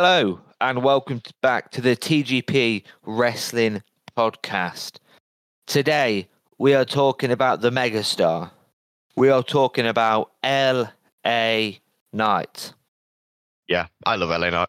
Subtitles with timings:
[0.00, 3.82] Hello and welcome back to the TGP Wrestling
[4.16, 4.98] Podcast.
[5.66, 8.52] Today we are talking about the megastar.
[9.16, 11.70] We are talking about LA
[12.12, 12.74] Knight.
[13.66, 14.68] Yeah, I love LA Knight.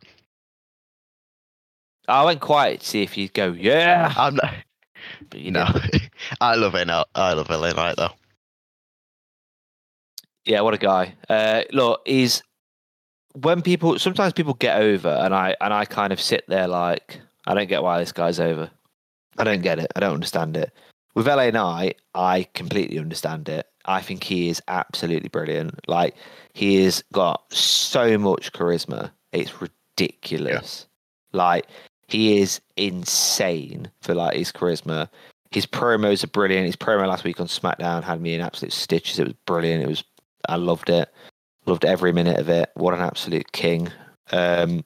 [2.07, 4.11] I went quiet to see if you'd go, yeah.
[4.18, 4.55] I'm not.
[5.29, 6.09] But you No, didn't.
[6.41, 6.86] I love LA.
[6.86, 8.14] Knight- I love LA Knight though.
[10.46, 11.14] Yeah, what a guy.
[11.29, 12.41] Uh, look, he's
[13.33, 17.20] when people sometimes people get over, and I and I kind of sit there like
[17.47, 18.70] I don't get why this guy's over.
[19.37, 19.92] I don't get it.
[19.96, 20.71] I don't understand it.
[21.15, 23.68] With LA Knight, I completely understand it.
[23.86, 25.87] I think he is absolutely brilliant.
[25.87, 26.15] Like
[26.54, 29.11] he has got so much charisma.
[29.32, 30.87] It's ridiculous.
[31.32, 31.68] Like
[32.08, 35.09] he is insane for like his charisma.
[35.52, 36.67] His promos are brilliant.
[36.67, 39.20] His promo last week on SmackDown had me in absolute stitches.
[39.20, 39.84] It was brilliant.
[39.84, 40.03] It was
[40.48, 41.09] I loved it.
[41.70, 42.72] Loved every minute of it.
[42.73, 43.92] What an absolute king.
[44.31, 44.84] Um,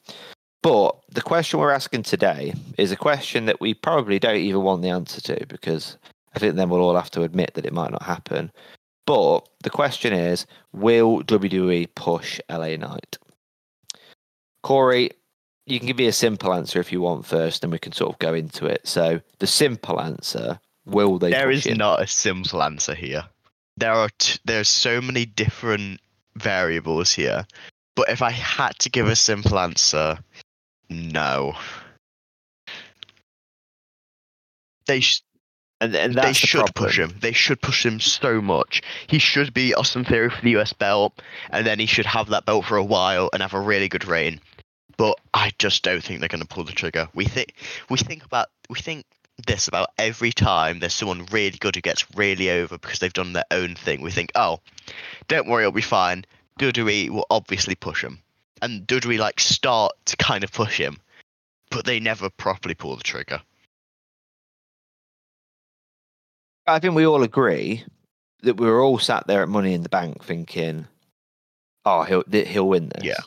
[0.61, 4.81] but the question we're asking today is a question that we probably don't even want
[4.81, 5.97] the answer to because
[6.35, 8.51] I think then we'll all have to admit that it might not happen.
[9.07, 13.17] But the question is Will WWE push LA Knight?
[14.61, 15.11] Corey,
[15.65, 18.11] you can give me a simple answer if you want first, and we can sort
[18.11, 18.85] of go into it.
[18.85, 21.77] So, the simple answer will they There is him?
[21.77, 23.23] not a simple answer here.
[23.77, 26.01] There are t- there's so many different
[26.35, 27.45] variables here.
[27.95, 30.17] But if I had to give a simple answer,
[30.89, 31.55] no.
[34.85, 35.21] They sh-
[35.79, 37.15] and, and they the should push him.
[37.19, 38.81] They should push him so much.
[39.07, 42.45] He should be Austin Theory for the US belt, and then he should have that
[42.45, 44.39] belt for a while and have a really good reign.
[44.97, 47.09] But I just don't think they're going to pull the trigger.
[47.13, 47.53] We think
[47.89, 49.05] we think about we think
[49.47, 53.33] this about every time there's someone really good who gets really over because they've done
[53.33, 54.01] their own thing.
[54.01, 54.59] We think, oh,
[55.27, 56.25] don't worry, it'll be fine.
[56.59, 58.19] WWE will obviously push him,
[58.61, 60.97] and WWE like start to kind of push him,
[61.71, 63.41] but they never properly pull the trigger.
[66.67, 67.83] I think we all agree
[68.43, 70.87] that we were all sat there at Money in the Bank thinking,
[71.85, 73.03] "Oh, he'll he'll win this.
[73.03, 73.19] Yeah.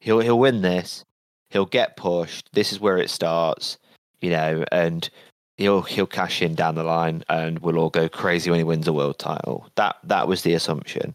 [0.00, 1.04] he'll he'll win this.
[1.50, 2.48] He'll get pushed.
[2.52, 3.78] This is where it starts,
[4.20, 5.08] you know, and
[5.58, 8.88] he'll he'll cash in down the line, and we'll all go crazy when he wins
[8.88, 11.14] a world title." That that was the assumption.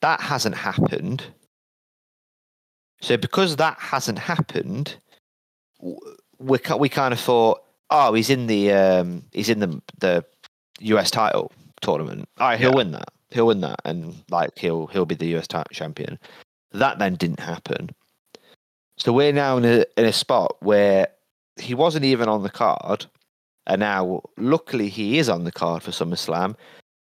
[0.00, 1.24] That hasn't happened.
[3.00, 4.96] So because that hasn't happened,
[5.80, 10.24] we we kind of thought, "Oh, he's in the um, he's in the the
[10.80, 12.28] US title tournament.
[12.38, 12.76] All right, he'll Yeah.
[12.76, 13.08] win that.
[13.30, 16.18] He'll win that, and like he'll he'll be the US title champion.
[16.72, 17.90] That then didn't happen.
[18.96, 21.08] So we're now in a in a spot where
[21.56, 23.06] he wasn't even on the card,
[23.68, 26.56] and now luckily he is on the card for SummerSlam,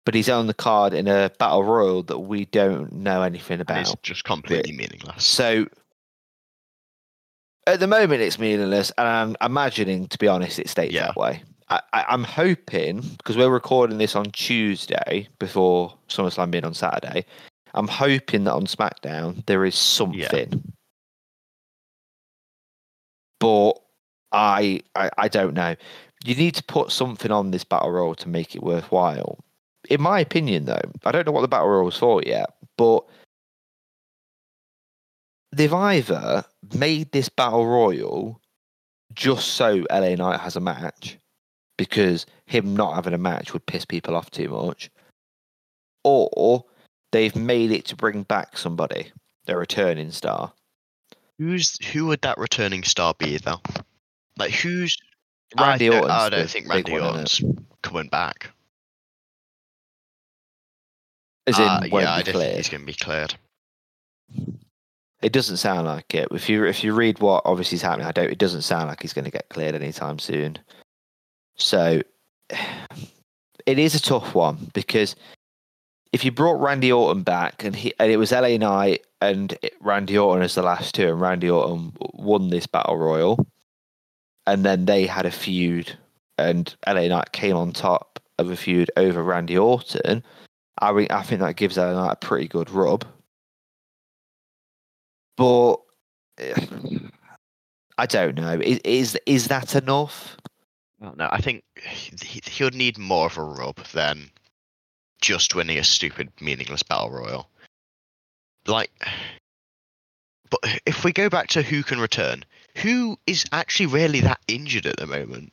[0.05, 3.71] but he's on the card in a battle royal that we don't know anything And
[3.79, 4.03] it's about.
[4.03, 5.25] just completely meaningless.
[5.25, 5.67] So
[7.67, 11.07] at the moment, it's meaningless, and I'm imagining, to be honest, it stays Yeah.
[11.07, 11.43] that way.
[11.71, 17.25] I, I'm hoping because we're recording this on Tuesday before SummerSlam being on Saturday.
[17.73, 20.63] I'm hoping that on SmackDown there is something,
[23.41, 23.73] but
[24.31, 25.75] I, I I don't know.
[26.25, 29.45] You need to put something on this battle royal to make it worthwhile.
[29.91, 32.49] In my opinion, though, I don't know what the battle royal for yet,
[32.79, 33.05] but
[35.53, 38.41] they've either made this battle royal
[39.13, 41.19] just so LA Knight has a match
[41.77, 44.91] because him not having a match would piss people off too much,
[46.05, 46.65] or
[47.13, 49.13] they've made it to bring back somebody,
[49.45, 50.55] their returning star.
[51.39, 53.61] Who's who would that returning star be though?
[54.39, 54.97] Like who's
[55.59, 57.03] Randy I don't, I don't think Randy one.
[57.03, 57.43] Orton's
[57.83, 58.51] coming back.
[61.47, 63.35] As in, Uh, won't yeah, I don't think he's going to be cleared.
[65.23, 66.29] It doesn't sound like it.
[66.33, 68.31] If you if you read what obviously is happening, I don't.
[68.31, 70.59] It doesn't sound like he's going to get cleared anytime soon.
[71.57, 72.03] So
[73.67, 75.17] it is a tough one because
[76.13, 80.17] if you brought Randy Orton back and he and it was LA Knight and Randy
[80.19, 83.47] Orton as the last two, and Randy Orton won this battle royal,
[84.47, 85.97] and then they had a feud,
[86.39, 90.23] and LA Knight came on top of a feud over Randy Orton.
[90.79, 93.05] I mean, I think that gives LA Knight a pretty good rub.
[95.37, 95.77] But
[97.99, 98.61] I don't know.
[98.63, 100.37] Is is that enough?
[101.01, 104.31] No, I think he would need more of a rub than
[105.21, 107.49] just winning a stupid, meaningless battle royal.
[108.67, 108.91] Like,
[110.51, 112.45] but if we go back to who can return,
[112.79, 115.53] who is actually really that injured at the moment?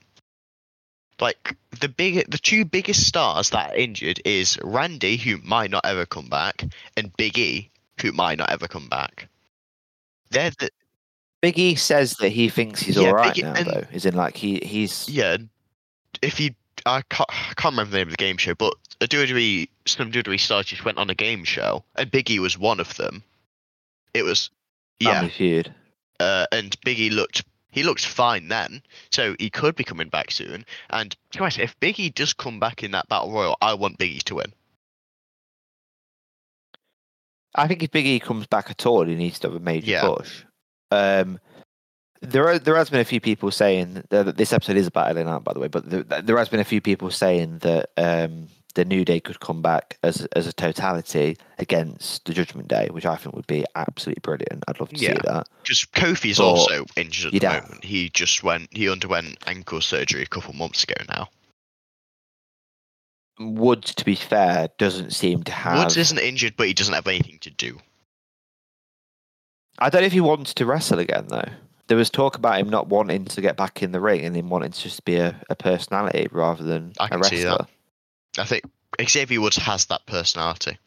[1.20, 5.86] Like the big, the two biggest stars that are injured is Randy, who might not
[5.86, 6.66] ever come back,
[6.98, 7.70] and Big E,
[8.02, 9.28] who might not ever come back.
[10.32, 10.72] They're the
[11.44, 13.84] Biggie says that he thinks he's Yeah, all right now, and- though.
[13.92, 15.38] Is in like he he's Yeah,
[16.22, 16.52] if you,
[16.86, 20.12] I can't, I can't remember the name of the game show, but a WWE, some
[20.12, 23.24] WWE stars just went on a game show, and Biggie was one of them.
[24.14, 24.50] It was,
[25.00, 25.74] yeah, Family Feud.
[26.22, 28.82] Uh, and Biggie looked, he looked fine then,
[29.12, 30.66] so he could be coming back soon.
[30.90, 34.36] And to if Biggie does come back in that battle royal, I want Biggie to
[34.36, 34.54] win.
[37.56, 40.08] I think if Biggie comes back at all, he needs to have a major Yeah.
[40.08, 40.44] push.
[40.90, 41.40] Um,
[42.22, 45.24] there are, there has been a few people saying that this episode is about LA
[45.24, 48.48] Knight, by the way, but there, there has been a few people saying that um,
[48.74, 53.06] the New Day could come back as as a totality against the Judgment Day, which
[53.06, 54.64] I think would be absolutely brilliant.
[54.68, 55.14] I'd love to Yeah.
[55.14, 55.48] see that.
[55.64, 57.84] Because Kofi's But also injured at the moment.
[57.84, 61.30] He just went, he underwent ankle surgery a couple months ago now.
[63.40, 65.78] Woods, to be fair, doesn't seem to have.
[65.80, 67.80] Woods isn't injured, but he doesn't have anything to do.
[69.80, 71.50] I don't know if he wants to wrestle again though.
[71.88, 74.50] There was talk about him not wanting to get back in the ring and him
[74.50, 77.38] wanting to just be a, a personality rather than I a can wrestler.
[77.38, 77.68] see that.
[78.38, 78.64] I think
[79.02, 80.78] Xavier Woods has that personality.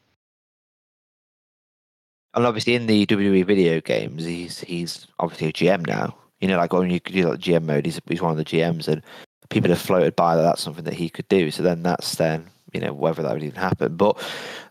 [2.35, 6.17] And obviously in the WWE video games, he's he's obviously a GM now.
[6.41, 8.88] You know, like when you do like GM mode, he's he's one of the GMs,
[8.88, 9.02] and
[9.50, 11.50] people have floated by that that's something that he could do.
[11.50, 13.97] So then that's then you know whether that would even happen.
[13.97, 14.19] But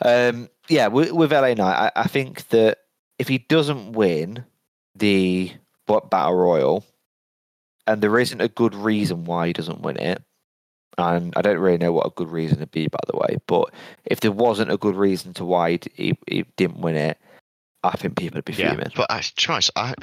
[0.02, 2.80] um, yeah, with, with LA Knight, I, I think that
[3.18, 4.44] if he doesn't win
[4.96, 5.52] the
[5.86, 6.86] what battle royal,
[7.88, 10.22] and there isn't a good reason why he doesn't win it,
[10.98, 13.38] and I don't really know what a good reason to be, by the way.
[13.48, 13.74] But
[14.06, 17.18] if there wasn't a good reason to why he, he, didn't win it,
[17.84, 18.92] I think people would be fuming.
[18.96, 19.22] but I,
[19.76, 19.94] I,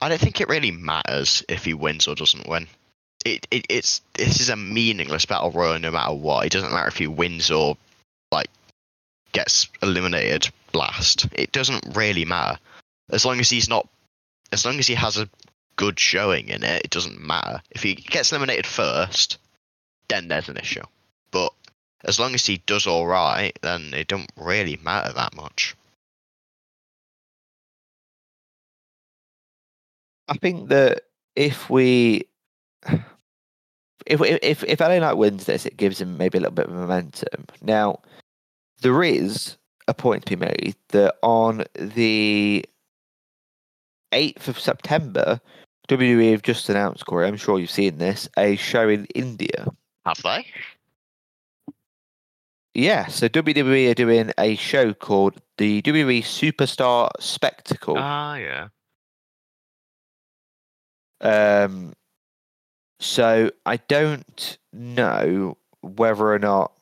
[0.00, 2.66] I don't think it really matters if he wins or doesn't win.
[3.24, 6.46] It, it it's this is a meaningless battle royal no matter what.
[6.46, 7.76] It doesn't matter if he wins or
[8.30, 8.48] like
[9.32, 11.26] gets eliminated last.
[11.32, 12.58] It doesn't really matter
[13.10, 13.88] as long as he's not.
[14.52, 15.28] As long as he has a
[15.74, 17.62] good showing in it, it doesn't matter.
[17.70, 19.38] If he gets eliminated first,
[20.08, 20.82] then there's an issue.
[21.30, 21.52] But
[22.04, 25.74] as long as he does all right, then it don't really matter that much.
[30.28, 31.02] I think that
[31.36, 32.26] if we,
[34.06, 36.72] if if if LA Knight wins this, it gives him maybe a little bit of
[36.72, 37.46] momentum.
[37.62, 38.00] Now,
[38.80, 39.56] there is
[39.88, 42.64] a point to be made that on the
[44.12, 45.40] eighth of September,
[45.88, 47.26] WWE have just announced, Corey.
[47.26, 49.68] I'm sure you've seen this, a show in India.
[50.06, 50.46] Have they?
[52.74, 57.96] Yeah, so WWE are doing a show called the WWE Superstar Spectacle.
[57.98, 58.68] Ah, yeah.
[61.20, 61.94] Um,
[63.00, 66.72] so I don't know whether or not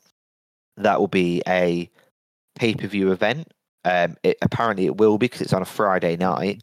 [0.76, 1.88] that will be a
[2.56, 3.52] pay per view event.
[3.86, 6.62] Um, it, apparently it will be because it's on a Friday night,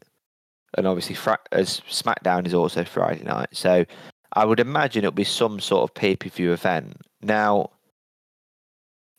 [0.76, 3.48] and obviously Fra- as SmackDown is also Friday night.
[3.52, 3.84] So
[4.34, 6.96] I would imagine it'll be some sort of pay per view event.
[7.20, 7.70] Now,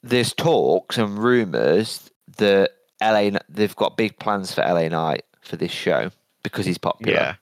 [0.01, 2.71] there's talks and rumors that
[3.01, 6.10] LA they've got big plans for LA Knight for this show
[6.44, 7.13] because he's popular.
[7.13, 7.36] Yeah.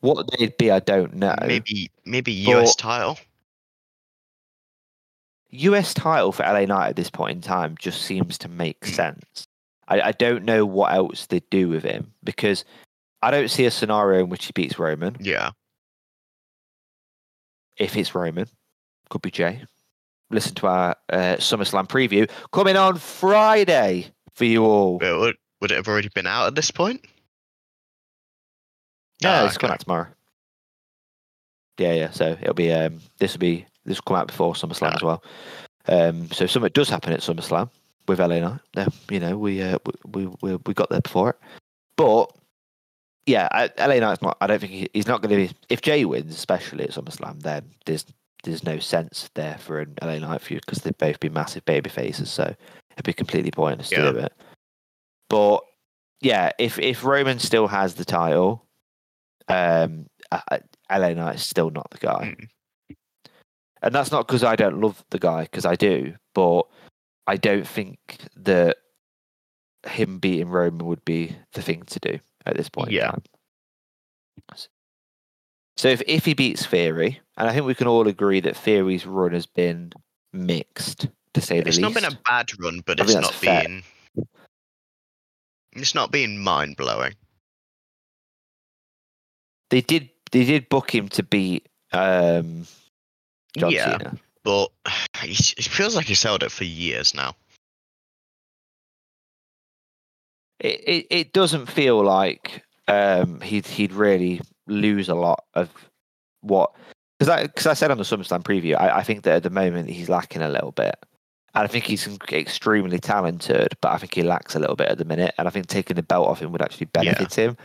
[0.00, 1.36] What they'd be, I don't know.
[1.46, 3.18] Maybe maybe But- US title.
[5.50, 8.90] US title for LA Knight at this point in time just seems to make Hmm.
[8.92, 9.44] sense.
[9.88, 12.64] I, I don't know what else they'd do with him because
[13.22, 15.16] I don't see a scenario in which he beats Roman.
[15.20, 15.50] Yeah.
[17.80, 18.46] If it's Roman,
[19.08, 19.62] could be Jey.
[20.30, 24.98] Listen to our uh, SummerSlam preview coming on Friday for you all.
[24.98, 27.04] Would, would it have already been out at this point?
[29.22, 29.74] No, Ah, it's coming okay.
[29.74, 30.06] out tomorrow.
[31.78, 32.10] Yeah, yeah.
[32.10, 34.96] So it'll be um this will be this will come out before SummerSlam Ah.
[34.96, 35.24] as well.
[35.88, 37.70] Um so if something does happen at SummerSlam
[38.06, 39.78] with LA Knight, then you know, we uh
[40.12, 41.38] we we we got there before it.
[41.96, 42.30] But
[43.26, 46.34] yeah, LA Knight's not I don't think he, he's not gonna be if Jey wins,
[46.34, 48.04] especially at SummerSlam, then there's
[48.44, 51.90] there's no sense there for an LA Knight feud because they'd both be massive baby
[51.90, 52.54] faces, so
[52.92, 54.02] it'd be completely pointless Yeah.
[54.04, 54.32] to do it.
[55.28, 55.60] But
[56.20, 58.66] yeah, if if Roman still has the title,
[59.48, 60.60] um, I-
[60.90, 62.48] LA Knight's still not the guy, Mm.
[63.82, 66.62] and that's not because I don't love the guy, because I do, but
[67.26, 67.98] I don't think
[68.36, 68.78] that
[69.86, 72.90] him beating Roman would be the thing to do at this point.
[72.90, 73.12] Yeah.
[75.76, 79.06] So if if he beats Theory, and I think we can all agree that Theory's
[79.06, 79.92] run has been
[80.32, 81.80] mixed, to say the It's least.
[81.80, 83.62] not been a bad run, but I it's not that's fair.
[83.62, 83.82] been.
[85.72, 87.14] It's not been mind blowing.
[89.70, 92.66] They did they did book him to beat um,
[93.56, 94.18] John Yeah, Cena.
[94.44, 94.70] but
[95.22, 97.34] it feels like he's held it for years now.
[100.60, 105.70] It, it it doesn't feel like um, he'd he'd really lose a lot of
[106.42, 106.72] what
[107.18, 109.50] because I because I said on the SummerSlam preview, I, I think that at the
[109.50, 110.96] moment he's lacking a little bit.
[111.54, 114.98] And I think he's extremely talented, but I think he lacks a little bit at
[114.98, 115.34] the minute.
[115.36, 117.56] And I think taking the belt off him would actually benefit him.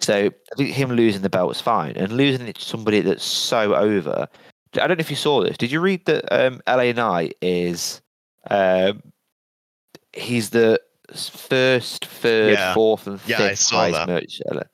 [0.00, 3.24] So I think him losing the belt was fine, and losing it to somebody that's
[3.24, 4.26] so over.
[4.74, 5.56] I don't know if you saw this.
[5.56, 8.00] Did you read that um, LA Knight is
[8.50, 9.02] um,
[10.12, 10.80] he's the
[11.14, 12.74] first, third, Yeah.
[12.74, 14.08] fourth, and Yeah, fifth saw highest that.
[14.08, 14.70] merch seller.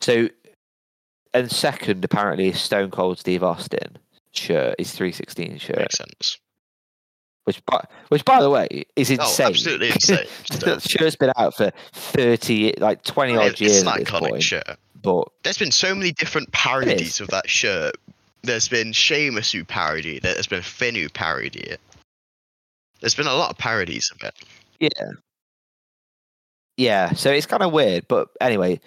[0.00, 0.28] So,
[1.34, 3.98] and second apparently is Stone Cold Steve Austin
[4.32, 6.38] shirt, his three sixteen shirt, Makes sense.
[7.44, 9.46] which by, which by the way is oh, insane.
[9.46, 10.26] Oh, absolutely insane.
[10.60, 14.42] that shirt's been out for thirty, like twenty odd It- years it's an iconic point.
[14.42, 14.78] shirt.
[15.02, 17.94] But There's been so many different parodies of that shirt.
[18.42, 20.34] There's been Sheamus who parodied it.
[20.34, 21.80] There's been Finn who parodied it.
[23.00, 24.34] There's been a lot of parodies of it.
[24.80, 25.10] Yeah.
[26.76, 28.80] Yeah, so it's kind of weird, but anyway,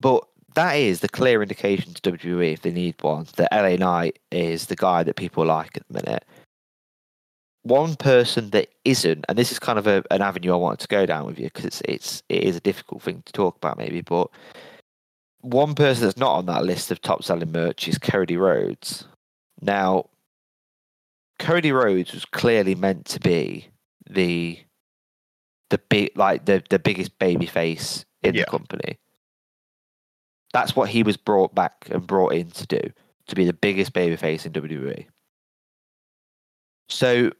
[0.00, 4.18] but that is the clear indication to WWE if they need one that LA Knight
[4.32, 6.24] is the guy that people like at the minute.
[7.62, 10.88] One person that isn't, and this is kind of a, an avenue I wanted to
[10.88, 13.78] go down with you because it's it's it is a difficult thing to talk about
[13.78, 14.30] maybe, but
[15.42, 19.06] one person that's not on that list of top selling merch is Cody Rhodes.
[19.62, 20.06] Now,
[21.38, 23.68] Cody Rhodes was clearly meant to be
[24.08, 24.58] the
[25.70, 28.44] the big like the the biggest baby face in Yeah.
[28.44, 28.98] the company.
[30.52, 32.80] That's what he was brought back and brought in to do,
[33.28, 35.06] to be the biggest baby face in WWE.
[36.88, 37.30] So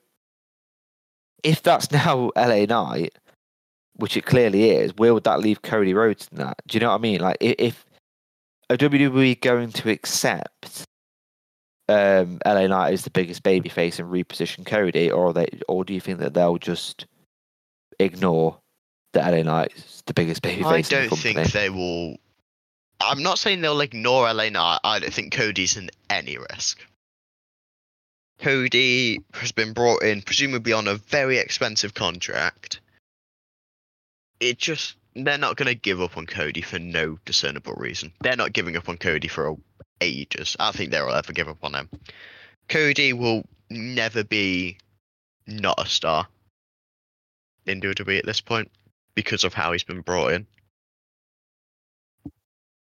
[1.43, 3.15] if that's now LA Knight,
[3.95, 6.61] which it clearly is, where would that leave Cody Rhodes in that?
[6.67, 7.21] Do you know what I mean?
[7.21, 7.85] Like if
[8.69, 10.85] are WWE going to accept
[11.89, 15.95] um, LA Knight is the biggest baby face and reposition Cody, or they, or do
[15.95, 17.07] you think that they'll just
[17.99, 18.59] ignore
[19.13, 21.35] that LA Knight is the biggest baby I the don't company?
[21.35, 22.17] think they will.
[23.01, 24.81] I'm not saying they'll ignore LA Knight.
[24.85, 26.81] I don't think Cody's in any risk.
[28.41, 32.81] Cody has been brought in, presumably on a very expensive contract.
[34.41, 38.13] It just they're not going to give up on Cody for no discernible reason.
[38.21, 39.57] They're not giving up on Cody for
[40.03, 40.57] ages.
[40.61, 41.89] I don't think they'll ever give up on him.
[42.69, 44.77] Cody will never be
[45.47, 46.29] not a star
[47.67, 48.71] in WWE at this point
[49.15, 50.47] because of how he's been brought in.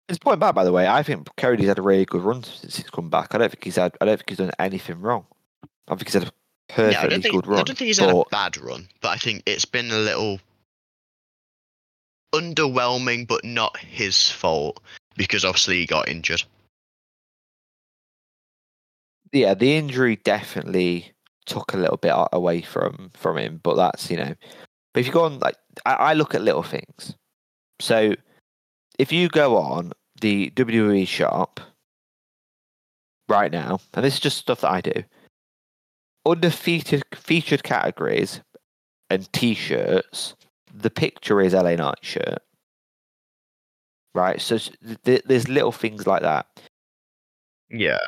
[0.08, 2.76] His point back, by the way, I think Cody's had a really good run since
[2.76, 3.34] he's come back.
[3.34, 3.96] I don't think he's had.
[4.02, 5.26] I don't think he's done anything wrong.
[5.88, 6.32] I think he's had a
[6.68, 7.60] perfectly yeah, think good run.
[7.60, 10.40] I don't think he's had a bad run, but I think it's been a little
[12.34, 14.82] underwhelming, but not his fault
[15.16, 16.44] because obviously he got injured.
[19.32, 21.12] yeah, the injury definitely
[21.46, 24.34] took a little bit away from from him, but that's you know.
[24.94, 25.56] But if you go on, like
[25.86, 27.16] I, I look at little things.
[27.80, 28.16] So
[29.00, 31.60] if you go on the WWE shop
[33.28, 35.04] right now, and this is just stuff that I do,
[36.26, 38.42] under featured featured categories
[39.10, 40.36] and T-shirts,
[40.74, 42.40] the picture is LA Knight shirt.
[44.14, 44.58] Right, so
[45.06, 46.46] th- there's little things like that
[47.70, 48.00] Yeah,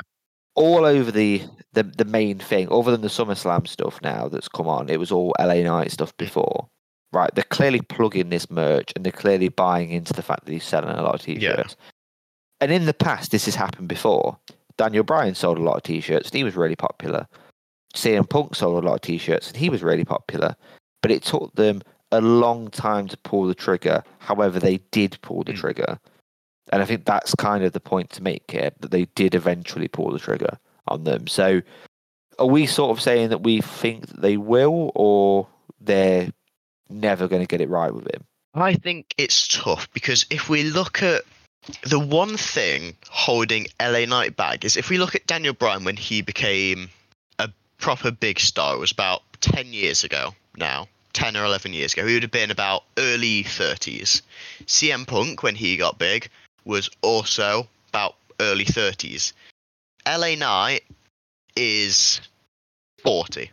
[0.54, 1.42] all over the,
[1.72, 5.10] the the main thing, other than the SummerSlam stuff now that's come on, it was
[5.12, 6.68] all LA Knight stuff before.
[7.12, 10.64] Right, they're clearly plugging this merch and they're clearly buying into the fact that he's
[10.64, 11.76] selling a lot of t-shirts.
[12.60, 14.36] And in the past, this has happened before.
[14.76, 17.28] Daniel Bryan sold a lot of t-shirts and he was really popular.
[17.94, 20.56] CM Punk sold a lot of t-shirts and he was really popular.
[21.02, 24.02] But it took them a long time to pull the trigger.
[24.18, 25.58] However, they did pull the Mm.
[25.58, 25.98] trigger.
[26.72, 29.88] And I think that's kind of the point to make here that they did eventually
[29.88, 31.26] pull the trigger on them.
[31.26, 31.62] So
[32.38, 35.46] are we sort of saying that we think that they will or
[35.80, 36.30] they're
[36.88, 38.24] never going to get it right with him?
[38.54, 41.22] I think it's tough because if we look at
[41.82, 45.96] the one thing holding LA Knight back is if we look at Daniel Bryan when
[45.96, 46.88] he became
[47.38, 51.92] a proper big star, it was about 10 years ago now, 10 or 11 years
[51.94, 52.06] ago.
[52.06, 54.22] He would have been about early 30s.
[54.66, 56.28] CM Punk, when he got big,
[56.64, 59.32] was also about early 30s.
[60.06, 60.84] LA Knight
[61.56, 62.20] is
[63.02, 63.50] 40.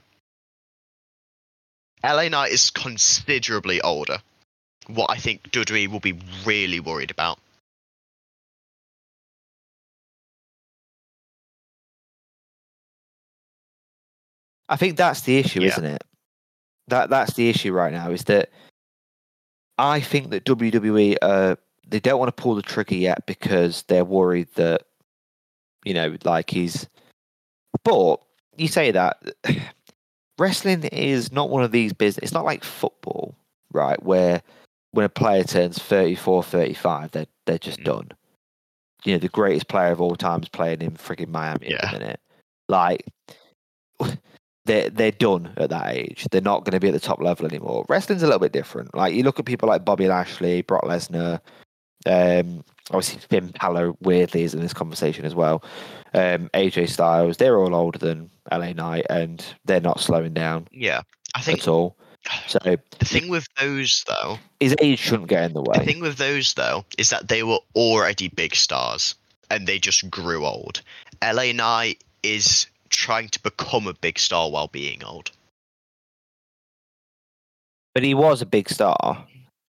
[2.03, 4.17] LA Knight is considerably older
[4.87, 7.39] what I think WWE will be really worried about.
[14.69, 15.67] I think that's the issue, Yeah.
[15.67, 16.03] isn't it?
[16.87, 18.49] That that's the issue right now is that
[19.77, 21.55] I think that WWE uh
[21.87, 24.83] they don't want to pull the trigger yet because they're worried that
[25.83, 26.87] you know like he's
[27.83, 28.21] but
[28.57, 29.21] you say that
[30.37, 33.35] wrestling is not one of these business it's not like football
[33.73, 34.41] right where
[34.93, 37.85] when a player turns 34, 35, they're they're just Mm.
[37.85, 38.11] done.
[39.05, 41.91] You know, the greatest player of all time is playing in frigging Miami at Yeah.
[41.91, 42.19] the minute.
[42.67, 43.05] Like
[44.65, 46.27] they're they're done at that age.
[46.29, 47.85] They're not going to be at the top level anymore.
[47.87, 48.93] Wrestling's a little bit different.
[48.93, 51.39] Like you look at people like Bobby Lashley, Brock Lesnar,
[52.05, 55.63] um, obviously Finn Balor weirdly is in this conversation as well.
[56.13, 61.01] Um, AJ Styles, they're all older than LA Knight, and they're not slowing down Yeah,
[61.35, 61.95] I think at all.
[62.47, 65.79] So the thing with those though, is age shouldn't get in the way.
[65.79, 69.15] the thing with those though is that they were already big stars
[69.49, 70.81] and they just grew old.
[71.23, 75.31] LA Knight is trying to become a big star while being old.
[77.93, 79.25] But he was a big star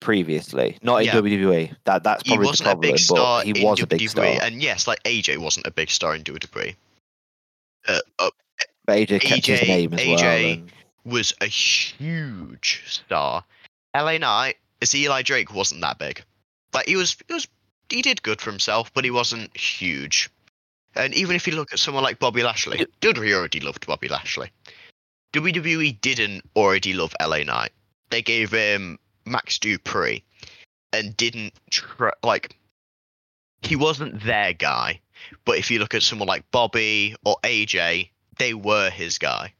[0.05, 1.15] previously, not in Yeah.
[1.15, 1.77] WWE.
[1.85, 2.91] That that's probably the wasn't a problem.
[2.93, 4.25] big star but he in was a WWE, big star.
[4.43, 6.77] and yes, like AJ wasn't a big star in WWE.
[7.89, 8.31] Uh, uh,
[8.87, 10.19] But AJ kept his name as well.
[10.19, 10.73] AJ And
[11.05, 13.45] was a huge star.
[13.97, 16.23] LA Knight, as Eli Drake, wasn't that big.
[16.73, 17.49] Like he was, he was,
[17.89, 20.31] he did good for himself, but he wasn't huge.
[20.97, 24.51] And even if you look at someone like Bobby Lashley, WWE already loved Bobby Lashley.
[25.33, 27.73] WWE didn't already love LA Knight.
[28.11, 30.23] They gave him Max Dupri,
[30.93, 31.53] and didn't
[32.23, 32.57] like.
[33.63, 35.01] He wasn't their guy,
[35.45, 39.53] but if you look at someone like Bobby or AJ, they were his guy,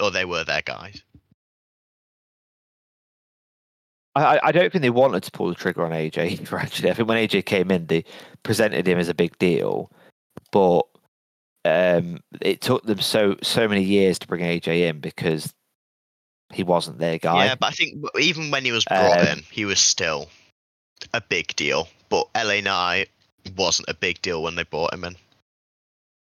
[0.00, 1.02] or they were their guys.
[4.14, 6.90] I, I- don't think they wanted to pull the trigger on AJ actually.
[6.90, 8.04] I think when AJ came in, they
[8.42, 9.90] presented him as a big deal,
[10.52, 10.82] but
[11.64, 15.52] um, it took them so so many years to bring AJ in because
[16.52, 17.46] he wasn't their guy.
[17.46, 20.28] Yeah, but I think even when he was brought Um, in, he was still
[21.12, 21.88] a big deal.
[22.08, 23.08] But LA Knight
[23.56, 25.16] wasn't a big deal when they brought him in.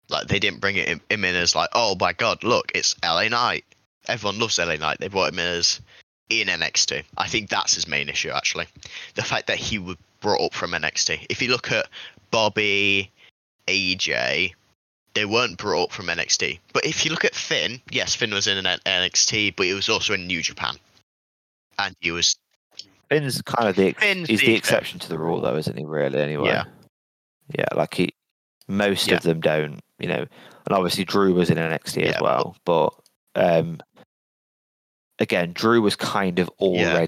[0.10, 3.28] Like they didn't bring it him in as like, oh my god, look, it's LA
[3.30, 3.66] Knight.
[4.08, 5.00] Everyone loves LA Knight.
[5.00, 5.80] They brought him in as
[6.30, 7.04] in NXT.
[7.18, 8.68] I think that's his main issue actually.
[9.16, 11.26] The fact that he was brought up from NXT.
[11.30, 11.88] If you look at
[12.30, 13.12] Bobby,
[13.68, 14.54] AJ,
[15.14, 16.60] they weren't brought up from NXT.
[16.74, 19.90] But if you look at Finn, yes, Finn was in an NXT, but he was
[19.90, 20.76] also in New Japan.
[21.80, 22.38] And he was
[23.10, 25.78] Finn's kind of the ex- Finn's he's the the exception to the rule, though, isn't
[25.78, 25.84] he?
[25.84, 26.48] Really, anyway.
[26.50, 26.64] Yeah.
[27.58, 27.66] yeah.
[27.76, 28.14] Like he,
[28.68, 29.16] most Yeah.
[29.16, 30.26] of them don't, you know.
[30.66, 32.94] And obviously, Drew was in NXT Yeah, as well, but
[33.36, 33.80] um,
[35.20, 37.06] again, Drew was kind of Yeah.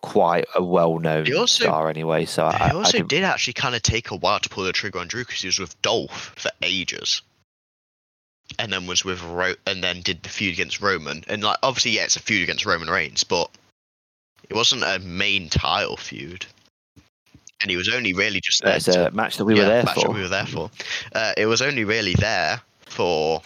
[0.00, 2.24] Quite a well-known also- star anyway.
[2.24, 4.64] So I, He I also didn't- did actually kind of take a while to pull
[4.64, 7.22] the trigger on Drew because he was with Dolph for ages,
[8.58, 11.24] and then was with Ro- and then did the feud against Roman.
[11.28, 13.50] And like, obviously, yeah, it's a feud against Roman Reigns, but
[14.48, 16.46] it wasn't a main title feud.
[17.62, 19.68] And he was only really just there it's to- a match that we yeah, were
[19.68, 20.12] there match that for.
[20.12, 20.70] we were there for.
[21.12, 23.42] Uh, it was only really there for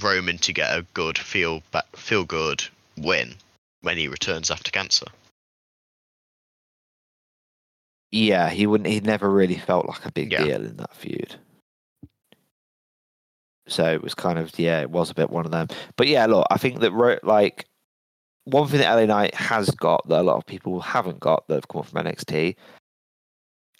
[0.00, 1.62] Roman to get a good feel
[1.96, 2.64] feel good
[2.96, 3.34] win
[3.82, 5.06] when he returns after cancer.
[8.10, 8.88] Yeah, he wouldn't.
[8.88, 10.44] He never really felt like a big Yeah.
[10.44, 11.36] deal in that feud.
[13.66, 15.68] So it was kind of yeah, it was a bit one of them.
[15.96, 16.92] But yeah, look, I think that
[17.22, 17.66] like
[18.44, 21.54] one thing that LA Knight has got that a lot of people haven't got that
[21.56, 22.56] have come up from NXT,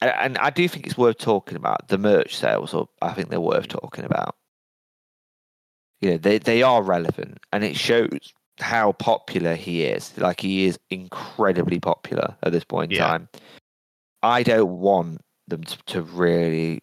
[0.02, 2.74] and, and I do think it's worth talking about the merch sales.
[2.74, 4.36] Or I think they're worth talking about.
[6.02, 10.16] You know, they they are relevant, and it shows how popular he is.
[10.18, 13.06] Like he is incredibly popular at this point in Yeah.
[13.08, 13.28] time.
[14.22, 16.80] I don't want them to, to really.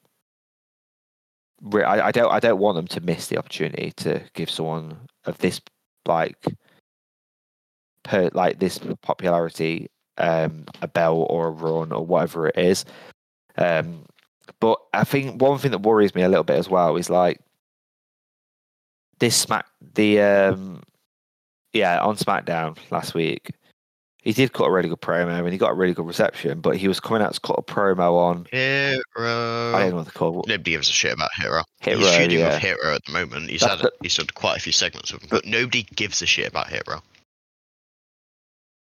[1.62, 2.32] re- I, I don't.
[2.32, 5.62] I don't want them to miss the opportunity to give someone of this
[6.06, 6.45] like,
[8.04, 12.86] per like this popularity, um, a bell or a run or whatever it is.
[13.58, 14.06] Um,
[14.60, 17.39] but I think one thing that worries me a little bit as well is like
[19.19, 20.84] this smack the um,
[21.74, 23.52] yeah on SmackDown last week.
[24.26, 26.78] He did cut a really good promo and he got a really good reception, but
[26.78, 29.72] he was coming out to cut a promo on Hit Row.
[29.76, 30.48] I don't know what they call it.
[30.48, 31.62] Nobody gives a shit about Hit Row.
[31.80, 32.50] Hero, he's feuding yeah.
[32.50, 33.52] with Hit Row at the moment.
[33.52, 36.26] He's That's had he's done quite a few segments with him, but nobody gives a
[36.26, 37.02] shit about Hit Row.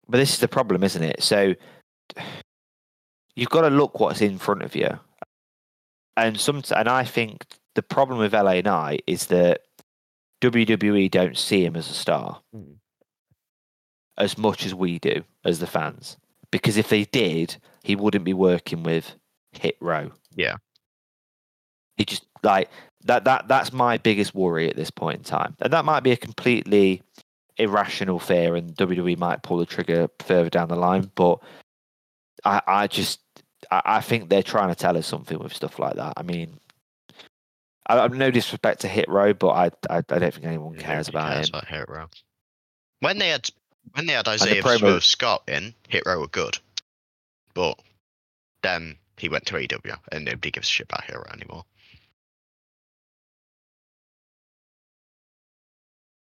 [0.09, 1.21] But this is the problem, isn't it?
[1.21, 1.53] So
[3.35, 4.99] you've got to look what's in front of you,
[6.17, 6.63] and some.
[6.75, 9.61] And I think the problem with LA Knight is that
[10.41, 12.77] WWE don't see him as a star Mm.
[14.17, 16.17] As much as we do as the fans.
[16.51, 19.15] Because if they did, he wouldn't be working with
[19.51, 20.11] Hit Row.
[20.35, 20.55] Yeah.
[21.97, 22.69] He just like
[23.05, 23.23] that.
[23.25, 26.17] That that's my biggest worry at this point in time, and that might be a
[26.17, 27.01] completely
[27.57, 31.09] irrational fear, and WWE might pull the trigger further down the line.
[31.15, 31.39] But
[32.43, 33.21] I, I just,
[33.71, 36.13] I, I think they're trying to tell us something with stuff like that.
[36.17, 36.59] I mean,
[37.87, 41.07] I, I'm no disrespect to Hit Row, but I, I, I don't think anyone cares
[41.07, 41.55] about cares him.
[41.55, 42.07] about Hit Row.
[42.99, 43.49] When they had
[43.93, 46.57] when they had Isaiah promo- Scott in, Hit Row were good.
[47.53, 47.79] But
[48.61, 51.65] then he went to AEW, and nobody gives a shit about Hit Row anymore.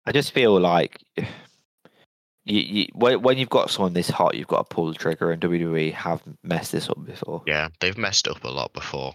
[0.07, 1.03] I just feel like
[2.45, 5.31] you, you, when when you've got someone this hot, you've got to pull the trigger,
[5.31, 7.43] and WWE have messed this up before.
[7.47, 9.15] Yeah, they've messed up a lot before,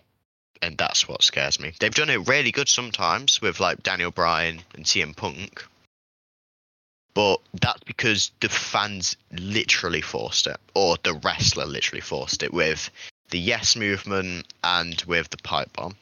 [0.62, 1.74] and that's what scares me.
[1.80, 5.66] They've done it really good sometimes with like Daniel Bryan and CM Punk,
[7.14, 12.90] but that's because the fans literally forced it, or the wrestler literally forced it with
[13.30, 15.96] the Yes movement and with the pipe bomb.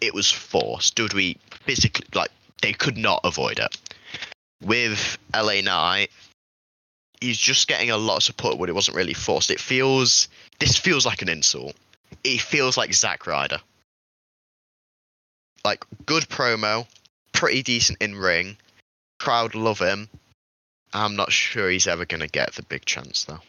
[0.00, 0.94] It was forced.
[0.94, 2.30] Did we physically, like,
[2.62, 3.76] they could not avoid it.
[4.62, 6.10] With LA Knight,
[7.20, 9.50] he's just getting a lot of support when it wasn't really forced.
[9.50, 11.74] It feels, this feels like an insult.
[12.24, 13.58] It feels like Zack Ryder.
[15.64, 16.86] Like, good promo,
[17.32, 18.56] pretty decent in ring,
[19.18, 20.08] crowd love him.
[20.92, 23.40] I'm not sure he's ever going to get the big chance, though.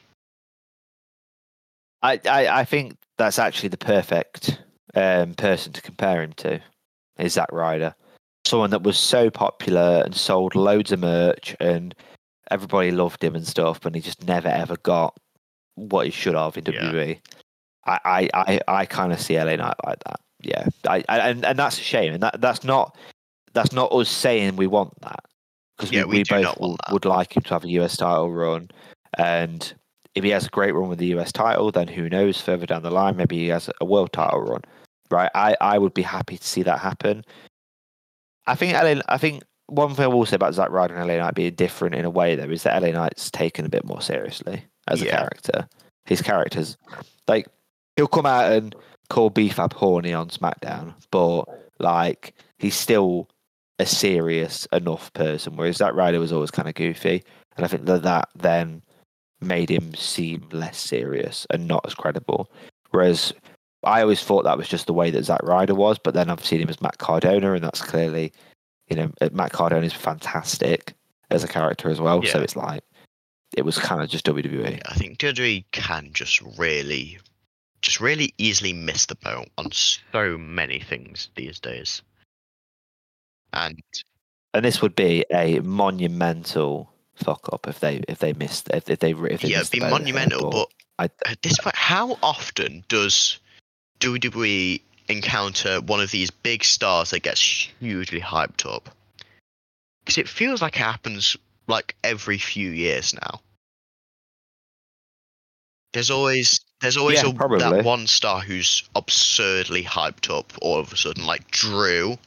[2.03, 4.59] I, I, I think that's actually the perfect
[4.95, 6.61] um, person to compare him to
[7.17, 7.93] is Zack Ryder.
[8.45, 11.93] Someone that was so popular and sold loads of merch and
[12.49, 15.15] everybody loved him and stuff, but he just never ever got
[15.75, 16.81] what he should have in Yeah.
[16.91, 17.19] WWE.
[17.85, 20.19] I, I, I, I kind of see LA Knight like that.
[20.43, 22.97] Yeah, I, I, and and that's a shame, and that that's not
[23.53, 25.23] that's not us saying we want that
[25.81, 28.31] because Yeah, we, we we both would, would like him to have a US title
[28.31, 28.69] run,
[29.17, 29.73] and
[30.13, 32.39] if he has a great run with the US title, then who knows?
[32.39, 34.61] Further down the line, maybe he has a world title run,
[35.09, 35.31] right?
[35.33, 37.25] I, I would be happy to see that happen.
[38.45, 41.17] I think LA, I think one thing I will say about Zack Ryder and LA
[41.17, 44.01] Knight being different in a way though is that LA Knight's taken a bit more
[44.01, 45.17] seriously as a Yeah.
[45.17, 45.67] character.
[46.05, 46.77] His characters,
[47.27, 47.47] like
[47.95, 48.75] he'll come out and
[49.09, 51.45] call B-Fab horny on SmackDown, but
[51.79, 53.29] like he's still
[53.81, 55.55] a serious enough person.
[55.55, 57.23] Whereas Zack Ryder was always kind of goofy,
[57.57, 58.81] and I think that that then
[59.41, 62.51] made him seem less serious and not as credible.
[62.91, 63.33] Whereas
[63.83, 66.45] I always thought that was just the way that Zack Ryder was, but then I've
[66.45, 68.31] seen him as Matt Cardona, and that's clearly,
[68.87, 70.93] you know, uh, Matt Cardona is fantastic
[71.31, 72.21] as a character as well.
[72.23, 72.83] So it's like
[73.57, 74.25] it was kind of just.
[74.25, 74.79] WWE.
[74.85, 77.17] I think WWE can just really,
[77.81, 82.03] just really easily miss the boat on so many things these days.
[83.53, 83.79] And
[84.53, 88.99] And this would be a monumental fuck up if they if they missed if, if
[88.99, 90.49] they if they yeah, it'd be the boat here, monumental.
[90.49, 90.67] But
[90.99, 93.39] I- at this point, how often does
[93.99, 97.41] WWE encounter one of these big stars that gets
[97.79, 98.89] hugely hyped up?
[99.99, 101.37] Because it feels like it happens
[101.67, 103.41] like every few years now.
[105.93, 110.91] There's always there's always Yeah, a, that one star who's absurdly hyped up all of
[110.93, 112.17] a sudden, like Drew,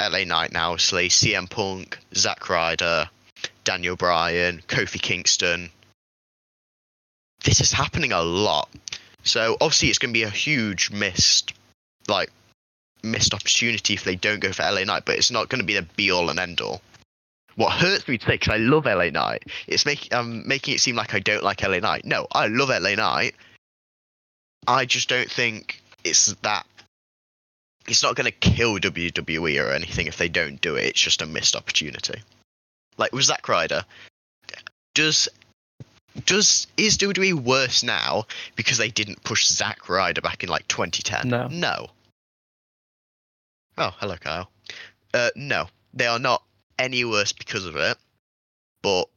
[0.00, 3.08] LA Knight now, obviously, CM Punk, Zack Ryder,
[3.64, 5.70] Daniel Bryan, Kofi Kingston.
[7.44, 8.68] This is happening a lot.
[9.22, 11.52] So obviously it's going to be a huge missed,
[12.08, 12.30] like,
[13.02, 15.74] missed opportunity if they don't go for LA Knight, but it's not going to be
[15.74, 16.80] the be all and end all.
[17.56, 20.80] What hurts me to say, because I love LA Knight, it's making um, making it
[20.80, 22.04] seem like I don't like LA Knight.
[22.04, 23.34] No, I love LA Knight.
[24.66, 26.64] I just don't think it's that.
[27.88, 30.86] It's not going to kill WWE or anything if they don't do it.
[30.86, 32.20] It's just a missed opportunity.
[32.96, 33.84] Like with Zack Ryder,
[34.94, 35.28] does
[36.26, 41.28] does is WWE worse now because they didn't push Zack Ryder back in like 2010?
[41.28, 41.48] No.
[41.48, 41.90] No.
[43.78, 44.50] Oh, hello, Kyle.
[45.14, 46.42] Uh, no, they are not
[46.78, 47.96] any worse because of it.
[48.82, 49.08] But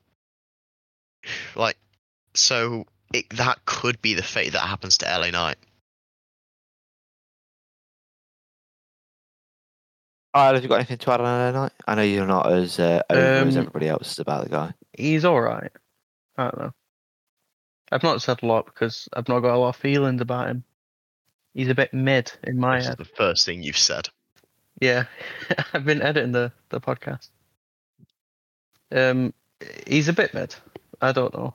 [1.55, 1.77] like,
[2.33, 5.57] so it, that could be the fate that happens to LA Knight.
[10.35, 11.71] Oh, have you got anything to add on LA Knight?
[11.87, 14.73] I know you're not as uh, over as Um, everybody else is about the guy.
[14.93, 15.71] He's all right.
[16.37, 16.73] I don't know.
[17.91, 20.63] I've not said a lot because I've not got a lot of feelings about him.
[21.53, 22.97] He's a bit mid in my This is head.
[22.97, 24.09] the first thing you've said.
[24.81, 25.05] Yeah,
[25.73, 27.29] I've been editing the the podcast.
[28.91, 29.33] Um,
[29.85, 30.55] he's a bit mid.
[31.01, 31.53] I don't know.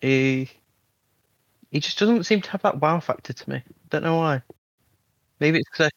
[0.00, 0.48] He
[1.72, 3.62] he just doesn't seem to have that wow factor to me.
[3.88, 4.42] Don't know why.
[5.40, 5.90] Maybe it's because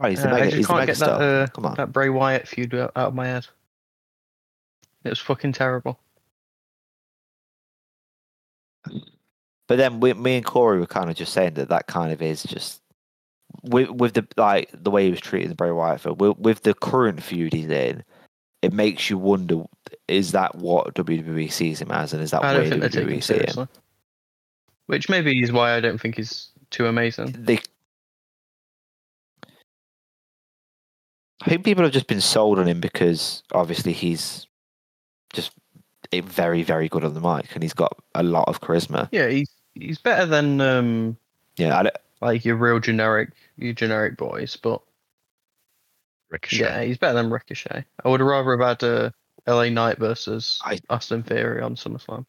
[0.00, 1.74] Oh, he's the Uh, I just can't mega get that, uh, Come on.
[1.74, 3.46] that Bray Wyatt feud out of my head.
[5.04, 5.98] It was fucking terrible.
[9.66, 12.22] But then we, me and Corey were kind of just saying that that kind of
[12.22, 12.80] is just
[13.62, 16.62] with with the like the way he was treating the Bray Wyatt feud with, with
[16.62, 18.02] the current feud he's in.
[18.62, 19.64] It makes you wonder:
[20.08, 23.68] is that what WWE sees him as, and is that I where WWE see him?
[24.86, 27.36] Which maybe is why I don't think he's too amazing.
[27.38, 27.60] They,
[31.40, 34.46] I think people have just been sold on him because obviously he's
[35.32, 35.52] just
[36.12, 39.08] very, very good on the mic, and he's got a lot of charisma.
[39.12, 41.16] Yeah, he's he's better than um
[41.56, 44.82] Yeah, I don't, like your real generic your generic boys, but
[46.30, 46.60] Ricochet.
[46.60, 47.84] yeah, he's better than Ricochet.
[48.04, 49.10] I would rather have had uh,
[49.46, 52.26] LA Knight versus I- Austin Theory on SummerSlam.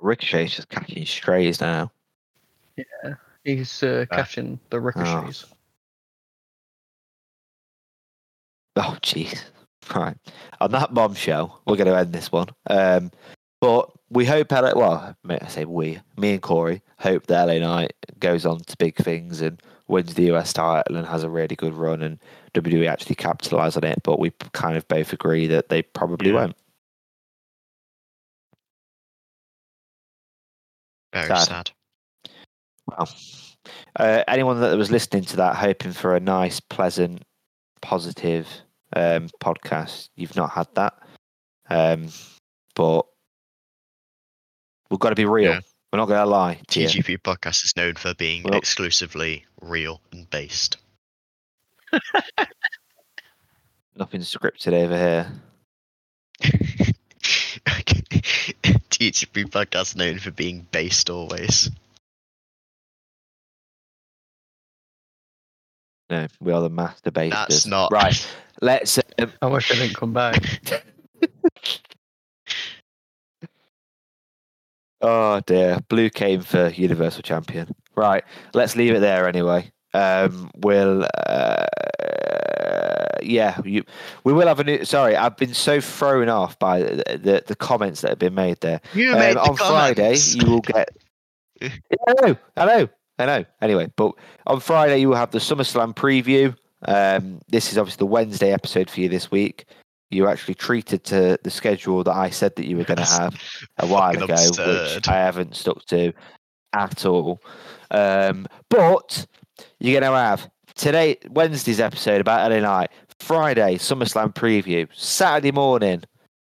[0.00, 1.90] Ricochet's just catching strays now.
[3.44, 4.16] He's uh, Ah.
[4.16, 5.46] catching the ricochets.
[8.76, 9.44] Oh, jeez.
[9.94, 10.16] Right.
[10.60, 12.48] On that bombshell, we're going to end this one.
[12.68, 13.10] Um,
[13.60, 17.94] but we hope, LA, well, I say we, me and Corey, hope that LA Knight
[18.18, 21.74] goes on to big things and wins the US title and has a really good
[21.74, 22.18] run and
[22.54, 24.00] WWE actually capitalise on it.
[24.04, 26.34] But we kind of both agree that they probably Yeah.
[26.36, 26.56] won't.
[31.12, 31.48] Very Sad.
[31.48, 31.70] sad.
[32.96, 33.08] Well,
[33.96, 37.22] uh, anyone that was listening to that, hoping for a nice, pleasant,
[37.82, 38.46] positive
[38.94, 40.94] um, podcast, you've not had that.
[41.68, 42.08] Um,
[42.74, 43.06] but
[44.90, 45.52] we've got to be real.
[45.52, 45.60] Yeah.
[45.92, 46.60] We're not going to lie.
[46.68, 46.88] to you.
[47.18, 50.76] Podcast is known for being Well- exclusively real and based.
[53.96, 55.32] Nothing scripted over here.
[58.90, 61.70] TGP podcast known for being based always.
[66.10, 67.46] No, we are the master basters.
[67.48, 68.26] That's not right.
[68.60, 68.98] Let's.
[69.18, 70.42] Um, I wish I didn't come back.
[75.00, 77.72] oh dear, Blue came for Universal Champion.
[77.94, 79.70] Right, let's leave it there anyway.
[79.94, 81.06] Um, we'll.
[81.26, 81.66] Uh,
[83.22, 83.84] yeah, you,
[84.24, 84.84] we will have a new.
[84.84, 88.60] Sorry, I've been so thrown off by the the, the comments that have been made
[88.60, 88.80] there.
[88.94, 90.90] You Um, made the on Friday, you will get.
[91.60, 92.88] Hello, I know,
[93.20, 94.12] I know, Anyway, but
[94.46, 96.56] on Friday you will have the SummerSlam preview.
[96.86, 99.66] Um, this is obviously the Wednesday episode for you this week.
[100.10, 103.04] You were actually treated to the schedule that I said that you were going to
[103.04, 103.40] have
[103.78, 104.96] a while ago, absurd.
[104.96, 106.12] which I haven't stuck to
[106.72, 107.40] at all.
[107.90, 109.26] Um, but
[109.78, 116.02] you're going to have today Wednesday's episode about LA Knight, Friday SummerSlam preview, Saturday morning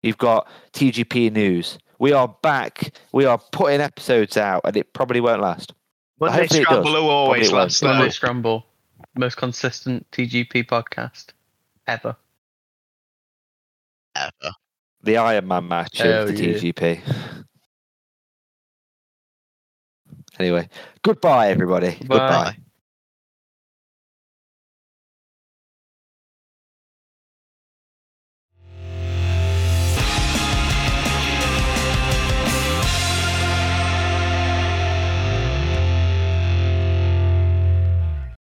[0.04, 1.78] you've got TGP news.
[2.00, 2.94] We are back.
[3.12, 5.74] We are putting episodes out, and it probably won't last.
[6.20, 6.78] Monday hopefully it does.
[6.80, 7.84] Scramble will always Probably it last.
[7.84, 8.10] Monday though.
[8.10, 8.66] Scramble,
[9.16, 11.28] most consistent TGP podcast
[11.88, 12.16] ever.
[14.16, 14.54] Ever.
[15.04, 16.54] The Iron Man match Hell of the yeah.
[16.56, 17.46] TGP.
[20.40, 20.70] Anyway,
[21.04, 21.92] goodbye, everybody.
[21.92, 21.98] Bye.
[22.00, 22.44] Goodbye.
[22.44, 22.58] Bye.